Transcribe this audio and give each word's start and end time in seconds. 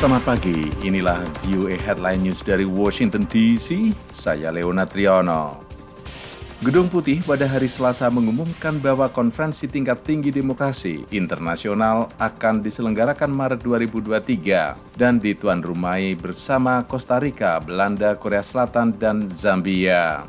Selamat 0.00 0.32
pagi, 0.32 0.64
inilah 0.80 1.20
VOA 1.44 1.76
Headline 1.76 2.24
News 2.24 2.40
dari 2.40 2.64
Washington 2.64 3.28
DC. 3.28 3.92
Saya 4.08 4.48
Leona 4.48 4.88
Triano. 4.88 5.60
Gedung 6.64 6.88
Putih 6.88 7.20
pada 7.20 7.44
hari 7.44 7.68
Selasa 7.68 8.08
mengumumkan 8.08 8.80
bahwa 8.80 9.12
konferensi 9.12 9.68
tingkat 9.68 10.00
tinggi 10.00 10.32
demokrasi 10.32 11.04
internasional 11.12 12.08
akan 12.16 12.64
diselenggarakan 12.64 13.28
Maret 13.28 13.60
2023 13.60 14.96
dan 14.96 15.20
dituan 15.20 15.60
rumai 15.60 16.16
bersama 16.16 16.80
Costa 16.88 17.20
Rica, 17.20 17.60
Belanda, 17.60 18.16
Korea 18.16 18.40
Selatan, 18.40 18.96
dan 18.96 19.28
Zambia. 19.28 20.24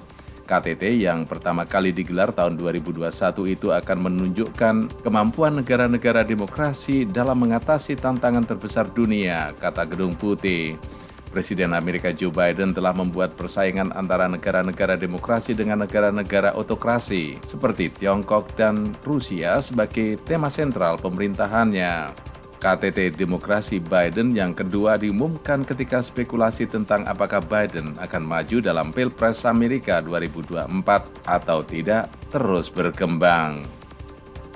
KTT 0.52 1.07
yang 1.07 1.23
pertama 1.23 1.63
kali 1.63 1.95
digelar 1.95 2.36
tahun 2.36 2.59
2021 2.59 3.07
itu 3.55 3.71
akan 3.71 3.97
menunjukkan 4.04 4.75
kemampuan 4.99 5.55
negara-negara 5.63 6.27
demokrasi 6.27 7.08
dalam 7.08 7.39
mengatasi 7.39 7.95
tantangan 7.95 8.44
terbesar 8.44 8.91
dunia, 8.91 9.55
kata 9.55 9.88
Gedung 9.88 10.11
Putih. 10.11 10.75
Presiden 11.31 11.72
Amerika 11.72 12.11
Joe 12.11 12.27
Biden 12.27 12.75
telah 12.75 12.91
membuat 12.91 13.39
persaingan 13.39 13.95
antara 13.95 14.27
negara-negara 14.27 14.99
demokrasi 14.99 15.55
dengan 15.55 15.88
negara-negara 15.88 16.59
otokrasi 16.59 17.39
seperti 17.47 17.88
Tiongkok 17.88 18.52
dan 18.59 18.91
Rusia 19.08 19.63
sebagai 19.63 20.20
tema 20.27 20.52
sentral 20.52 20.99
pemerintahannya. 20.99 22.30
KTT 22.61 23.17
Demokrasi 23.17 23.81
Biden 23.81 24.38
yang 24.38 24.53
kedua 24.53 24.93
diumumkan 25.02 25.65
ketika 25.65 26.05
spekulasi 26.05 26.69
tentang 26.69 27.09
apakah 27.09 27.41
Biden 27.41 27.97
akan 27.97 28.21
maju 28.21 28.61
dalam 28.61 28.93
Pilpres 28.93 29.49
Amerika 29.49 29.97
2024 29.97 31.25
atau 31.25 31.66
tidak 31.66 32.13
terus 32.29 32.69
berkembang. 32.69 33.66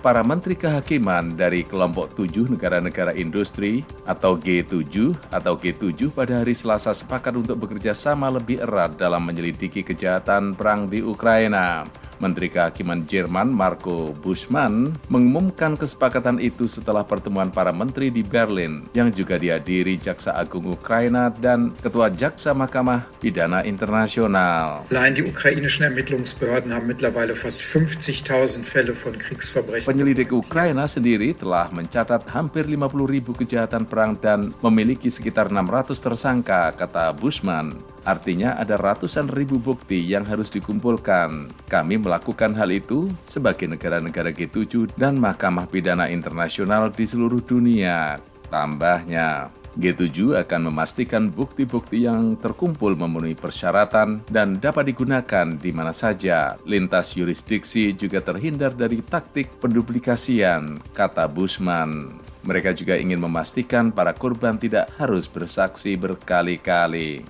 Para 0.05 0.22
menteri 0.22 0.54
kehakiman 0.54 1.34
dari 1.34 1.66
kelompok 1.66 2.13
tujuh 2.13 2.46
negara-negara 2.46 3.18
industri 3.18 3.82
atau 4.05 4.37
G7 4.37 5.18
atau 5.34 5.58
G7 5.58 6.13
pada 6.13 6.46
hari 6.46 6.54
Selasa 6.54 6.93
sepakat 6.93 7.34
untuk 7.34 7.65
bekerja 7.65 7.98
sama 7.98 8.30
lebih 8.30 8.62
erat 8.62 9.02
dalam 9.02 9.26
menyelidiki 9.26 9.82
kejahatan 9.82 10.54
perang 10.54 10.85
di 10.85 11.02
Ukraina. 11.02 11.90
Menteri 12.24 12.48
Kehakiman 12.48 13.04
Jerman 13.05 13.52
Marco 13.52 14.16
Buschmann 14.20 14.96
mengumumkan 15.12 15.76
kesepakatan 15.76 16.40
itu 16.40 16.66
setelah 16.66 17.04
pertemuan 17.04 17.52
para 17.52 17.76
menteri 17.76 18.12
di 18.12 18.24
Berlin 18.24 18.88
yang 18.96 19.12
juga 19.12 19.35
dihadiri 19.35 19.99
Jaksa 19.99 20.36
Agung 20.36 20.71
Ukraina 20.71 21.27
dan 21.32 21.76
Ketua 21.80 22.12
Jaksa 22.12 22.55
Mahkamah 22.55 23.08
Pidana 23.20 23.63
Internasional. 23.68 24.88
Allein 24.91 25.16
die 25.16 25.26
ukrainischen 25.26 25.86
Ermittlungsbehörden 25.86 26.71
haben 26.71 26.88
mittlerweile 26.88 27.36
fast 27.36 27.60
50.000 27.62 28.63
Fälle 28.63 28.93
von 28.93 29.18
Kriegsverbrechen. 29.18 29.88
Penyelidik 29.88 30.32
Ukraina 30.32 30.88
sendiri 30.88 31.36
telah 31.36 31.68
mencatat 31.71 32.27
hampir 32.32 32.68
50 32.68 33.08
ribu 33.08 33.32
kejahatan 33.36 33.84
perang 33.86 34.16
dan 34.20 34.55
memiliki 34.63 35.12
sekitar 35.12 35.52
600 35.52 35.98
tersangka, 35.99 36.71
kata 36.76 37.13
Buschmann. 37.13 37.76
Artinya 38.05 38.54
ada 38.54 38.77
ratusan 38.77 39.34
ribu 39.34 39.58
bukti 39.58 39.98
yang 39.98 40.30
harus 40.30 40.54
dikumpulkan. 40.54 41.49
Kami 41.66 41.98
melakukan 42.06 42.54
hal 42.54 42.70
itu 42.70 43.10
sebagai 43.26 43.66
negara-negara 43.66 44.30
G7 44.30 44.94
dan 44.94 45.18
Mahkamah 45.18 45.66
Pidana 45.66 46.06
Internasional 46.14 46.94
di 46.94 47.10
seluruh 47.10 47.42
dunia. 47.42 48.22
Tambahnya, 48.54 49.50
G7 49.76 50.40
akan 50.40 50.72
memastikan 50.72 51.28
bukti-bukti 51.28 52.08
yang 52.08 52.40
terkumpul 52.40 52.96
memenuhi 52.96 53.36
persyaratan 53.36 54.24
dan 54.30 54.56
dapat 54.62 54.94
digunakan 54.94 55.58
di 55.60 55.72
mana 55.76 55.92
saja. 55.92 56.56
Lintas 56.64 57.18
yurisdiksi 57.20 57.92
juga 57.98 58.24
terhindar 58.24 58.72
dari 58.72 59.04
taktik 59.04 59.60
penduplikasian, 59.60 60.80
kata 60.96 61.28
Bushman. 61.28 62.22
Mereka 62.46 62.78
juga 62.78 62.96
ingin 62.96 63.20
memastikan 63.20 63.90
para 63.90 64.14
korban 64.14 64.56
tidak 64.56 64.94
harus 64.96 65.26
bersaksi 65.28 65.98
berkali-kali. 65.98 67.26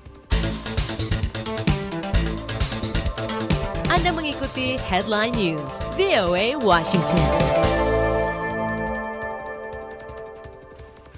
Anda 4.05 4.21
mengikuti 4.21 4.77
Headline 4.85 5.33
News, 5.33 5.71
VOA 5.97 6.53
Washington. 6.61 7.25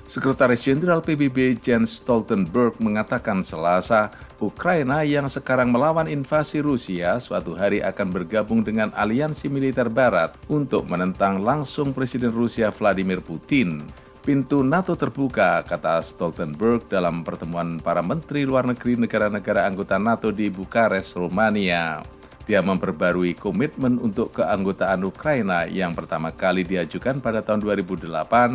Sekretaris 0.08 0.64
Jenderal 0.64 1.04
PBB 1.04 1.60
Jens 1.60 2.00
Stoltenberg 2.00 2.80
mengatakan 2.80 3.44
selasa, 3.44 4.16
Ukraina 4.40 5.04
yang 5.04 5.28
sekarang 5.28 5.68
melawan 5.68 6.08
invasi 6.08 6.64
Rusia 6.64 7.20
suatu 7.20 7.60
hari 7.60 7.84
akan 7.84 8.08
bergabung 8.08 8.64
dengan 8.64 8.96
aliansi 8.96 9.52
militer 9.52 9.92
barat 9.92 10.40
untuk 10.48 10.88
menentang 10.88 11.44
langsung 11.44 11.92
Presiden 11.92 12.32
Rusia 12.32 12.72
Vladimir 12.72 13.20
Putin. 13.20 13.84
Pintu 14.24 14.64
NATO 14.64 14.96
terbuka, 14.96 15.60
kata 15.68 16.00
Stoltenberg 16.00 16.88
dalam 16.88 17.28
pertemuan 17.28 17.84
para 17.84 18.00
menteri 18.00 18.48
luar 18.48 18.64
negeri 18.64 18.96
negara-negara 18.96 19.68
anggota 19.68 20.00
NATO 20.00 20.32
di 20.32 20.48
Bukares, 20.48 21.12
Rumania. 21.20 22.16
Dia 22.48 22.64
memperbarui 22.64 23.36
komitmen 23.36 24.00
untuk 24.00 24.40
keanggotaan 24.40 25.04
Ukraina 25.04 25.68
yang 25.68 25.92
pertama 25.92 26.32
kali 26.32 26.64
diajukan 26.64 27.20
pada 27.20 27.44
tahun 27.44 27.60
2008 27.60 28.08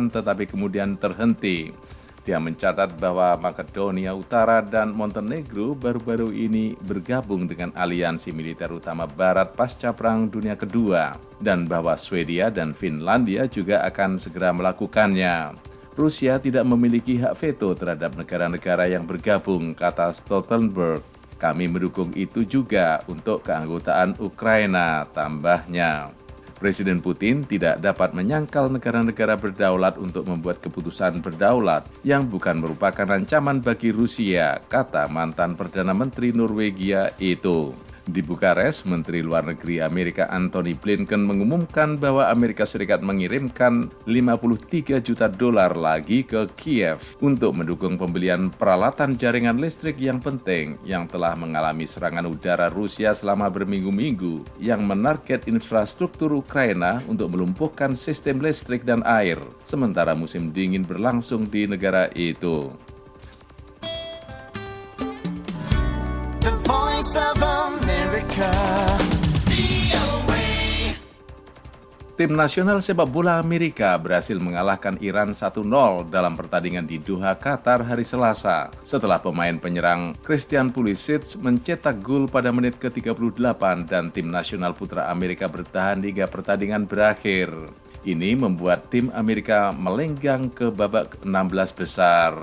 tetapi 0.09 0.49
kemudian 0.49 0.97
terhenti. 0.97 1.69
Dia 2.23 2.39
mencatat 2.39 2.97
bahwa 2.97 3.35
Makedonia 3.35 4.15
Utara 4.15 4.63
dan 4.63 4.95
Montenegro 4.95 5.75
baru-baru 5.75 6.31
ini 6.31 6.73
bergabung 6.79 7.45
dengan 7.45 7.75
aliansi 7.75 8.31
militer 8.31 8.71
utama 8.71 9.03
Barat 9.03 9.53
pasca 9.59 9.91
Perang 9.91 10.31
Dunia 10.31 10.55
Kedua, 10.55 11.11
dan 11.43 11.67
bahwa 11.67 11.99
Swedia 11.99 12.47
dan 12.47 12.71
Finlandia 12.71 13.43
juga 13.51 13.83
akan 13.83 14.23
segera 14.23 14.55
melakukannya. 14.55 15.51
Rusia 15.99 16.39
tidak 16.39 16.63
memiliki 16.63 17.19
hak 17.19 17.35
veto 17.37 17.75
terhadap 17.75 18.15
negara-negara 18.15 18.87
yang 18.87 19.03
bergabung, 19.03 19.75
kata 19.75 20.15
Stoltenberg. 20.15 21.03
Kami 21.37 21.67
mendukung 21.67 22.11
itu 22.15 22.45
juga 22.47 23.03
untuk 23.11 23.43
keanggotaan 23.43 24.17
Ukraina, 24.21 25.05
tambahnya. 25.11 26.13
Presiden 26.63 27.03
Putin 27.03 27.43
tidak 27.43 27.83
dapat 27.83 28.15
menyangkal 28.15 28.71
negara-negara 28.71 29.35
berdaulat 29.35 29.99
untuk 29.99 30.23
membuat 30.23 30.63
keputusan 30.63 31.19
berdaulat 31.19 31.91
yang 32.07 32.23
bukan 32.23 32.63
merupakan 32.63 33.03
ancaman 33.03 33.59
bagi 33.59 33.91
Rusia, 33.91 34.63
kata 34.71 35.11
mantan 35.11 35.59
Perdana 35.59 35.91
Menteri 35.91 36.31
Norwegia 36.31 37.11
itu. 37.19 37.75
Di 38.03 38.19
Bukares, 38.19 38.83
Menteri 38.83 39.23
Luar 39.23 39.47
Negeri 39.47 39.79
Amerika 39.79 40.27
Antony 40.27 40.75
Blinken 40.75 41.23
mengumumkan 41.23 41.95
bahwa 41.95 42.27
Amerika 42.27 42.67
Serikat 42.67 42.99
mengirimkan 42.99 43.87
53 44.03 44.99
juta 44.99 45.31
dolar 45.31 45.71
lagi 45.71 46.27
ke 46.27 46.43
Kiev 46.51 47.15
untuk 47.23 47.55
mendukung 47.55 47.95
pembelian 47.95 48.51
peralatan 48.51 49.15
jaringan 49.15 49.55
listrik 49.55 49.95
yang 50.03 50.19
penting 50.19 50.75
yang 50.83 51.07
telah 51.07 51.31
mengalami 51.39 51.87
serangan 51.87 52.27
udara 52.27 52.67
Rusia 52.67 53.15
selama 53.15 53.47
berminggu-minggu 53.47 54.59
yang 54.59 54.83
menarget 54.83 55.47
infrastruktur 55.47 56.35
Ukraina 56.35 56.99
untuk 57.07 57.31
melumpuhkan 57.31 57.95
sistem 57.95 58.43
listrik 58.43 58.83
dan 58.83 58.99
air 59.07 59.39
sementara 59.63 60.11
musim 60.11 60.51
dingin 60.51 60.83
berlangsung 60.83 61.47
di 61.47 61.71
negara 61.71 62.11
itu. 62.19 62.67
The 66.43 66.51
voice 66.67 67.15
of 67.15 67.39
America. 67.39 67.62
Tim 72.13 72.33
nasional 72.33 72.81
sepak 72.81 73.05
bola 73.05 73.37
Amerika 73.37 73.93
berhasil 74.01 74.33
mengalahkan 74.41 74.97
Iran 75.05 75.37
1-0 75.37 75.61
dalam 76.09 76.33
pertandingan 76.33 76.89
di 76.89 76.97
Doha, 76.97 77.37
Qatar 77.37 77.85
hari 77.85 78.01
Selasa 78.01 78.73
setelah 78.81 79.21
pemain 79.21 79.53
penyerang 79.61 80.17
Christian 80.25 80.73
Pulisic 80.73 81.37
mencetak 81.45 82.01
gol 82.01 82.25
pada 82.25 82.49
menit 82.49 82.81
ke-38 82.81 83.61
dan 83.85 84.09
tim 84.09 84.33
nasional 84.33 84.73
putra 84.73 85.13
Amerika 85.13 85.45
bertahan 85.45 86.01
hingga 86.01 86.25
pertandingan 86.25 86.89
berakhir. 86.89 87.53
Ini 88.01 88.33
membuat 88.33 88.89
tim 88.89 89.13
Amerika 89.13 89.69
melenggang 89.69 90.49
ke 90.49 90.73
babak 90.73 91.21
16 91.21 91.29
besar. 91.77 92.33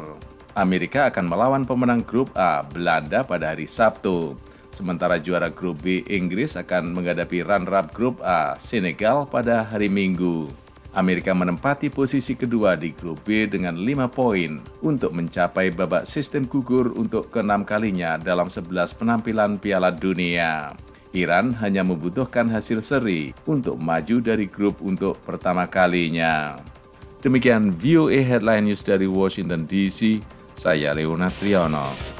Amerika 0.54 1.10
akan 1.10 1.26
melawan 1.26 1.62
pemenang 1.66 2.02
grup 2.06 2.30
A, 2.38 2.62
Belanda 2.62 3.26
pada 3.26 3.54
hari 3.54 3.66
Sabtu. 3.66 4.49
Sementara 4.70 5.18
juara 5.18 5.50
grup 5.50 5.82
B 5.82 6.06
Inggris 6.06 6.54
akan 6.54 6.94
menghadapi 6.94 7.42
runner-up 7.42 7.90
grup 7.90 8.22
A 8.22 8.54
Senegal 8.62 9.26
pada 9.26 9.66
hari 9.66 9.90
Minggu. 9.90 10.46
Amerika 10.90 11.30
menempati 11.30 11.86
posisi 11.86 12.34
kedua 12.34 12.74
di 12.74 12.90
grup 12.90 13.22
B 13.22 13.46
dengan 13.46 13.78
5 13.78 14.10
poin 14.10 14.58
untuk 14.82 15.14
mencapai 15.14 15.70
babak 15.70 16.02
sistem 16.02 16.42
gugur 16.42 16.90
untuk 16.98 17.30
keenam 17.30 17.62
kalinya 17.62 18.18
dalam 18.18 18.50
11 18.50 18.98
penampilan 18.98 19.62
Piala 19.62 19.94
Dunia. 19.94 20.74
Iran 21.14 21.54
hanya 21.58 21.82
membutuhkan 21.82 22.46
hasil 22.50 22.82
seri 22.82 23.34
untuk 23.46 23.78
maju 23.78 24.22
dari 24.22 24.46
grup 24.46 24.78
untuk 24.82 25.18
pertama 25.22 25.66
kalinya. 25.66 26.58
Demikian 27.22 27.74
VOA 27.74 28.22
Headline 28.22 28.70
News 28.70 28.82
dari 28.82 29.10
Washington 29.10 29.66
DC, 29.66 30.22
saya 30.54 30.94
Leonard 30.94 31.34
Triono. 31.38 32.19